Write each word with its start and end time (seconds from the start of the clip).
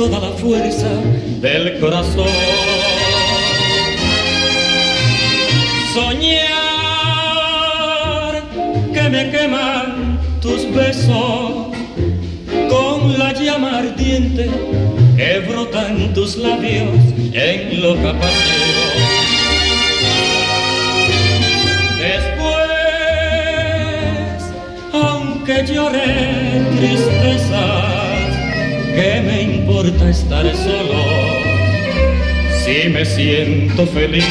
toda 0.00 0.18
la 0.18 0.30
fuerza 0.30 0.88
del 1.42 1.78
corazón. 1.78 2.26
Soñar 5.92 6.40
que 8.94 9.02
me 9.10 9.30
queman 9.30 10.18
tus 10.40 10.72
besos 10.74 11.66
con 12.70 13.18
la 13.18 13.34
llama 13.34 13.80
ardiente 13.80 14.48
que 15.18 15.40
brota 15.40 15.90
en 15.90 16.14
tus 16.14 16.36
labios 16.38 16.96
en 17.34 17.82
loca 17.82 18.18
pasión. 18.18 18.80
que 25.46 25.64
lloré 25.66 26.64
tristezas, 26.76 27.99
que 28.94 29.20
me 29.22 29.42
importa 29.42 30.10
estar 30.10 30.44
solo 30.54 31.02
si 32.64 32.88
me 32.88 33.04
siento 33.04 33.86
feliz. 33.86 34.24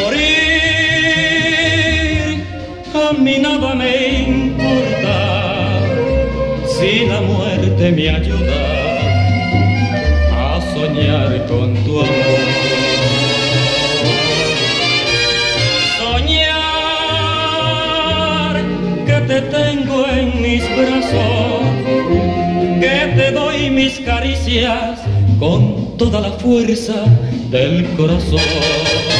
Morir 0.00 0.32
a 2.94 3.12
mí 3.12 3.38
nada 3.38 3.74
me 3.74 4.18
importa. 4.28 5.80
Si 6.78 7.06
la 7.06 7.20
muerte 7.20 7.92
me 7.92 8.08
ayuda 8.10 8.81
mis 20.52 20.64
brazos, 20.76 21.62
que 22.78 23.12
te 23.16 23.30
doy 23.32 23.70
mis 23.70 24.00
caricias 24.00 25.00
con 25.38 25.96
toda 25.96 26.20
la 26.20 26.32
fuerza 26.32 27.04
del 27.50 27.88
corazón. 27.96 29.11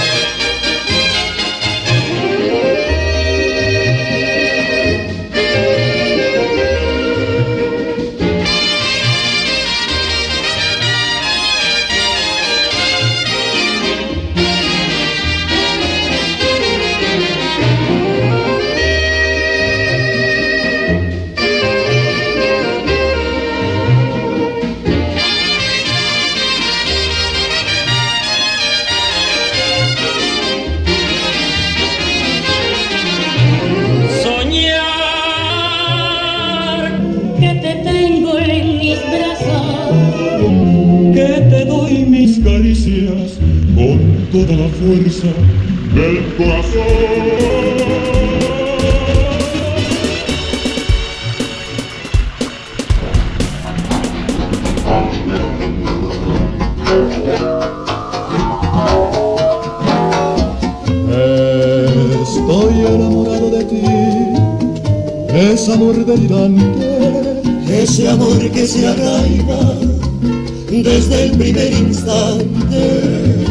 Fuerza 44.46 45.28
del 45.94 46.34
corazón. 46.36 46.82
Estoy 62.22 62.80
enamorado 62.86 63.50
de 63.50 63.64
ti, 63.64 63.82
es 65.34 65.68
amor 65.68 66.04
delirante, 66.04 67.42
ese 67.70 68.08
amor 68.08 68.50
que 68.50 68.66
se 68.66 68.86
arraiga 68.86 69.78
desde 70.70 71.24
el 71.24 71.32
primer 71.32 71.72
instante 71.72 73.41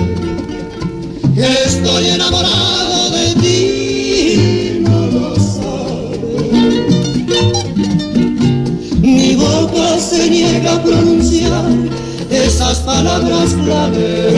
Estoy 1.35 2.07
enamorado 2.07 3.09
de 3.11 3.35
ti, 3.41 4.79
no 4.81 5.05
lo 5.07 5.35
sabes. 5.35 6.19
Mi 8.99 9.35
boca 9.35 9.97
se 9.97 10.29
niega 10.29 10.73
a 10.73 10.83
pronunciar 10.83 11.65
esas 12.29 12.79
palabras 12.79 13.53
clave. 13.63 14.33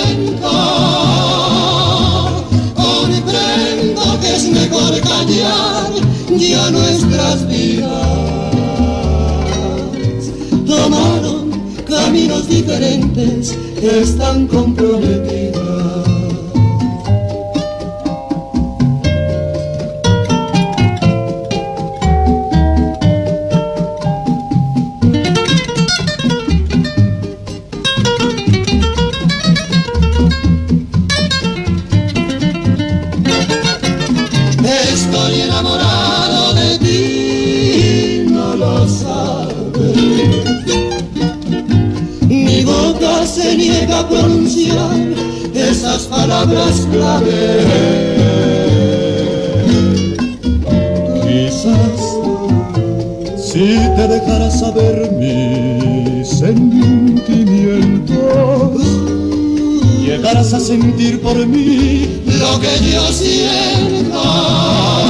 Mejor 4.47 5.01
callar 5.01 5.91
ya 6.37 6.71
nuestras 6.71 7.49
vidas. 7.49 7.91
Tomaron 10.67 11.51
caminos 11.89 12.49
diferentes, 12.49 13.57
están 13.83 14.47
comprometidas. 43.87 46.07
palabras 46.07 46.87
clave. 46.93 47.65
Quizás 51.23 52.01
si 53.37 53.77
te 53.97 54.09
dejara 54.09 54.51
saber 54.51 55.11
mis 55.13 56.29
sentimientos, 56.29 58.83
llegarás 60.01 60.53
a 60.53 60.61
sentir 60.61 61.21
por 61.21 61.47
mí 61.47 62.23
lo 62.27 62.61
que 62.61 62.79
yo 62.93 63.13
siento. 63.13 65.08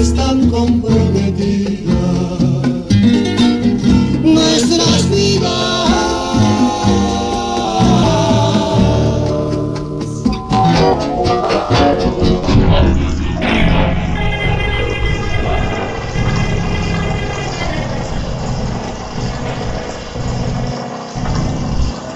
Están 0.00 0.50
comprometidas 0.50 1.96
nuestras 4.22 5.10
vidas. 5.10 5.86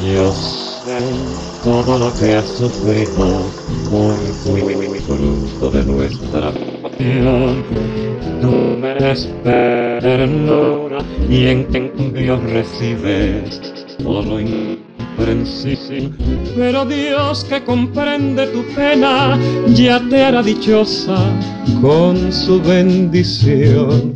Yo 0.00 0.32
sé 0.32 0.98
todo 1.64 1.98
lo 1.98 2.12
que 2.14 2.34
has 2.36 2.46
sufrido 2.46 3.42
por 3.90 4.16
fruto 5.06 5.70
de 5.70 5.84
nuestra 5.84 6.52
Tú 8.42 8.76
me 8.80 8.90
eres 8.90 9.28
y 11.30 11.46
en 11.46 11.64
cambio 11.64 12.36
recibes 12.36 13.60
solo 14.02 14.38
impreciso 14.38 14.80
difícil, 15.24 16.14
pero 16.56 16.84
Dios 16.84 17.44
que 17.44 17.62
comprende 17.62 18.46
tu 18.48 18.62
pena 18.74 19.38
ya 19.68 20.00
te 20.08 20.24
hará 20.24 20.42
dichosa 20.42 21.18
con 21.80 22.32
su 22.32 22.60
bendición. 22.60 24.12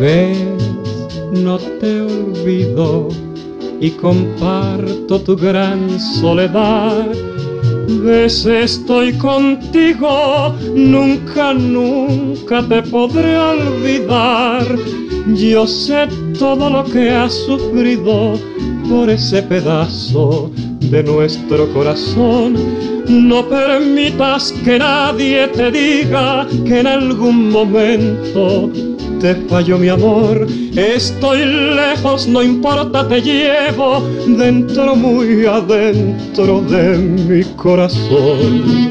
Ves, 0.00 0.38
no 1.32 1.58
te 1.58 2.02
olvido 2.02 3.08
y 3.80 3.90
comparto 3.90 5.20
tu 5.20 5.36
gran 5.36 5.98
soledad. 6.20 7.06
Ves, 7.88 8.46
estoy 8.46 9.12
contigo, 9.14 10.54
nunca, 10.74 11.52
nunca 11.54 12.62
te 12.68 12.82
podré 12.82 13.36
olvidar. 13.36 14.66
Yo 15.34 15.66
sé 15.66 16.08
todo 16.38 16.70
lo 16.70 16.84
que 16.84 17.10
has 17.10 17.32
sufrido 17.32 18.34
por 18.88 19.10
ese 19.10 19.42
pedazo 19.42 20.50
de 20.90 21.02
nuestro 21.02 21.72
corazón. 21.72 22.54
No 23.08 23.48
permitas 23.48 24.52
que 24.64 24.78
nadie 24.78 25.48
te 25.48 25.70
diga 25.70 26.46
que 26.64 26.80
en 26.80 26.86
algún 26.86 27.50
momento 27.50 28.70
te 29.22 29.36
falló 29.48 29.78
mi 29.78 29.88
amor. 29.88 30.48
Estoy 30.74 31.44
lejos, 31.44 32.26
no 32.26 32.42
importa, 32.42 33.06
te 33.08 33.22
llevo 33.22 34.00
dentro, 34.26 34.96
muy 34.96 35.46
adentro 35.46 36.60
de 36.62 36.98
mi 36.98 37.44
corazón. 37.54 38.90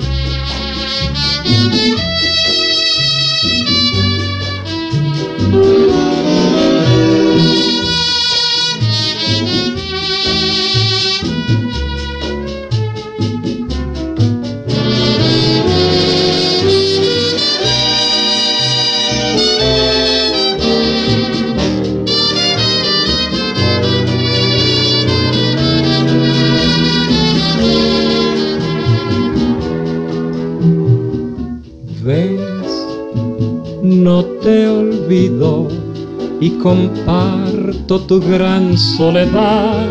Y 36.42 36.50
comparto 36.58 38.00
tu 38.02 38.20
gran 38.20 38.78
soledad. 38.78 39.88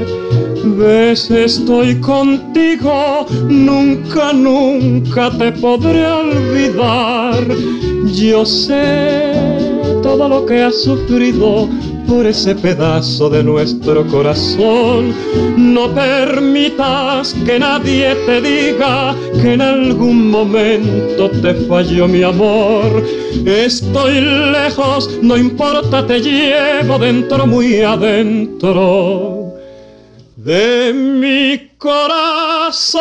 Ves, 0.76 1.30
estoy 1.30 2.00
contigo, 2.00 3.26
nunca, 3.48 4.32
nunca 4.32 5.30
te 5.30 5.52
podré 5.52 6.06
olvidar. 6.06 7.46
Yo 8.12 8.44
sé 8.44 9.32
todo 10.02 10.28
lo 10.28 10.44
que 10.44 10.62
has 10.62 10.82
sufrido 10.82 11.68
por 12.10 12.26
ese 12.26 12.56
pedazo 12.56 13.30
de 13.30 13.44
nuestro 13.44 14.04
corazón. 14.08 15.14
No 15.56 15.94
permitas 15.94 17.34
que 17.46 17.60
nadie 17.60 18.16
te 18.26 18.40
diga 18.40 19.14
que 19.40 19.54
en 19.54 19.62
algún 19.62 20.28
momento 20.28 21.30
te 21.30 21.54
falló 21.68 22.08
mi 22.08 22.24
amor. 22.24 23.06
Estoy 23.46 24.20
lejos, 24.20 25.08
no 25.22 25.36
importa, 25.36 26.04
te 26.04 26.20
llevo 26.20 26.98
dentro, 26.98 27.46
muy 27.46 27.80
adentro 27.82 29.54
de 30.36 30.92
mi 30.92 31.68
corazón. 31.78 33.00